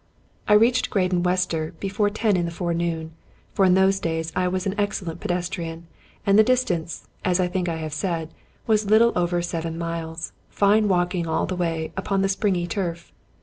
I 0.47 0.53
reached 0.53 0.89
Graden 0.89 1.21
Wester 1.21 1.75
before 1.79 2.09
ten 2.09 2.35
in 2.35 2.45
the 2.45 2.51
forenoon; 2.51 3.11
for 3.53 3.65
in 3.65 3.75
those 3.75 3.99
days 3.99 4.31
I 4.35 4.47
was 4.47 4.65
an 4.65 4.73
excellent 4.75 5.19
pedestrian, 5.19 5.85
and 6.25 6.39
the 6.39 6.43
dis 6.43 6.63
tance, 6.63 7.07
as 7.23 7.39
I 7.39 7.47
think 7.47 7.69
I 7.69 7.75
have 7.75 7.93
said, 7.93 8.33
was 8.65 8.89
little 8.89 9.11
over 9.15 9.43
seven 9.43 9.77
miles; 9.77 10.31
fine 10.49 10.87
walking 10.87 11.27
all 11.27 11.45
the 11.45 11.55
way 11.55 11.91
upon 11.95 12.23
the 12.23 12.29
springy 12.29 12.65
turf. 12.65 13.13